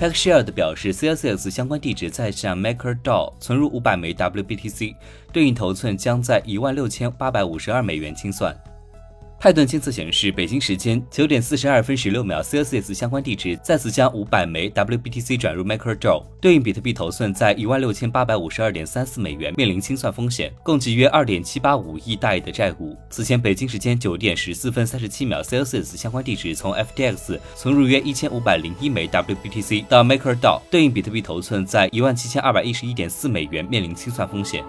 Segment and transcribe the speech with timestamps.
[0.00, 4.94] Packshare 的表示，CSS 相关地址在向 MakerDAO 存入五百枚 WBTC，
[5.30, 8.56] 对应头寸将在一万六千八百五十二美元清算。
[9.42, 22.94] 泰顿监测显示，北京时间九点四十二分十六秒，CSX 相关地址再次将五百枚 WBTC 转入 MakerDAO，对应比特币头寸在一万六千八百五十二点三四美元，面临清算风险，共计约二点七八五亿大亿的债务。
[23.08, 34.62] 此前，北京时间九点十四分三十七秒，CSX 相关地址从 FTX 存入约一千五百零一枚 WBTC 到 MakerDAO，对应比特币头寸在一万七千二百一十一点四美元，面临清算风险。